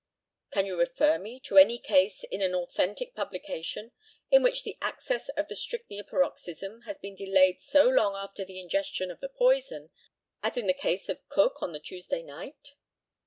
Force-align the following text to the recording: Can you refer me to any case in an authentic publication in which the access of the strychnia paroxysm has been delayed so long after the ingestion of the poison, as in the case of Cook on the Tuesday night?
Can 0.49 0.65
you 0.65 0.79
refer 0.79 1.19
me 1.19 1.39
to 1.41 1.57
any 1.59 1.77
case 1.77 2.23
in 2.23 2.41
an 2.41 2.55
authentic 2.55 3.13
publication 3.13 3.91
in 4.31 4.41
which 4.41 4.63
the 4.63 4.75
access 4.81 5.29
of 5.37 5.45
the 5.47 5.53
strychnia 5.55 6.03
paroxysm 6.03 6.81
has 6.87 6.97
been 6.97 7.13
delayed 7.13 7.61
so 7.61 7.83
long 7.83 8.15
after 8.15 8.43
the 8.43 8.59
ingestion 8.59 9.11
of 9.11 9.19
the 9.19 9.29
poison, 9.29 9.91
as 10.41 10.57
in 10.57 10.65
the 10.65 10.73
case 10.73 11.07
of 11.07 11.29
Cook 11.29 11.61
on 11.61 11.71
the 11.71 11.79
Tuesday 11.79 12.23
night? 12.23 12.73